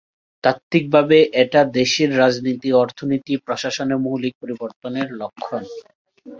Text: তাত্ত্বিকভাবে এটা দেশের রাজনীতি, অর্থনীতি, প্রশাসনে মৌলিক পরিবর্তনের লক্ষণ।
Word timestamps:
তাত্ত্বিকভাবে 0.43 1.17
এটা 1.43 1.61
দেশের 1.79 2.09
রাজনীতি, 2.17 2.69
অর্থনীতি, 2.81 3.33
প্রশাসনে 3.45 3.95
মৌলিক 3.97 4.33
পরিবর্তনের 4.41 5.07
লক্ষণ। 5.15 5.61